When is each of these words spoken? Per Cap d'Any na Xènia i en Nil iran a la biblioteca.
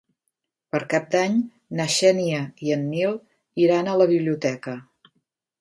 Per 0.75 0.79
Cap 0.93 1.05
d'Any 1.15 1.35
na 1.81 1.87
Xènia 1.97 2.41
i 2.69 2.75
en 2.79 2.89
Nil 2.95 3.15
iran 3.67 3.93
a 3.93 3.97
la 4.03 4.09
biblioteca. 4.15 4.79